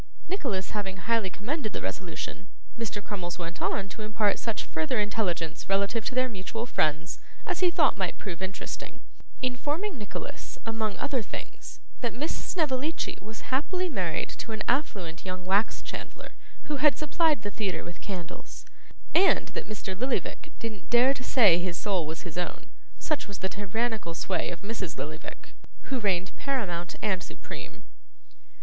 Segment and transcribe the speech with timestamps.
[0.27, 3.03] Nicholas, having highly commended the resolution, Mr.
[3.05, 7.69] Crummles went on to impart such further intelligence relative to their mutual friends as he
[7.69, 9.01] thought might prove interesting;
[9.43, 15.45] informing Nicholas, among other things, that Miss Snevellicci was happily married to an affluent young
[15.45, 16.31] wax chandler
[16.63, 18.65] who had supplied the theatre with candles,
[19.13, 19.93] and that Mr.
[19.95, 24.49] Lillyvick didn't dare to say his soul was his own, such was the tyrannical sway
[24.49, 25.53] of Mrs Lillyvick,
[25.91, 27.83] who reigned paramount and supreme.